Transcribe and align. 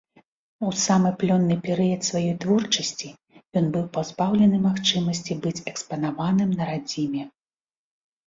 У 0.67 0.71
самы 0.83 1.09
плённы 1.23 1.55
перыяд 1.65 2.01
сваёй 2.09 2.31
творчасці 2.45 3.11
ён 3.61 3.65
быў 3.75 3.85
пазбаўлены 3.97 4.57
магчымасці 4.69 5.33
быць 5.43 5.55
экспанаваным 5.73 6.49
на 6.63 6.71
радзіме. 6.71 7.23